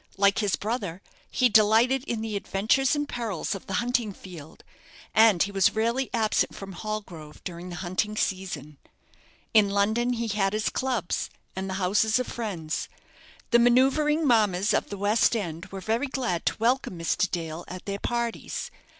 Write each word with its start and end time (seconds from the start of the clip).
Like 0.17 0.39
his 0.39 0.55
brother, 0.55 0.99
he 1.29 1.47
delighted 1.47 2.03
in 2.05 2.21
the 2.21 2.35
adventures 2.35 2.95
and 2.95 3.07
perils 3.07 3.53
of 3.53 3.67
the 3.67 3.73
hunting 3.85 4.13
field, 4.13 4.63
and 5.13 5.43
he 5.43 5.51
was 5.51 5.75
rarely 5.75 6.09
absent 6.11 6.55
from 6.55 6.71
Hallgrove 6.73 7.43
during 7.43 7.69
the 7.69 7.75
hunting 7.85 8.17
season. 8.17 8.77
In 9.53 9.69
London 9.69 10.13
he 10.13 10.29
had 10.29 10.53
his 10.53 10.69
clubs, 10.69 11.29
and 11.55 11.69
the 11.69 11.75
houses 11.75 12.17
of 12.17 12.25
friends. 12.25 12.89
The 13.51 13.59
manoeuvring 13.59 14.25
mammas 14.25 14.73
of 14.73 14.89
the 14.89 14.97
West 14.97 15.35
End 15.35 15.67
were 15.67 15.81
very 15.81 16.07
glad 16.07 16.47
to 16.47 16.57
welcome 16.57 16.97
Mr. 16.97 17.29
Dale 17.29 17.63
at 17.67 17.85
their 17.85 17.99
parties. 17.99 18.71